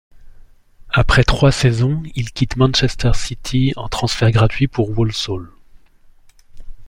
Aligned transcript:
Après 0.89 1.23
trois 1.23 1.51
saisons, 1.51 2.01
il 2.15 2.31
quitte 2.31 2.55
Manchester 2.55 3.11
City 3.13 3.71
en 3.75 3.87
transfert 3.87 4.31
gratuit 4.31 4.67
pour 4.67 4.97
Walsall. 4.97 5.47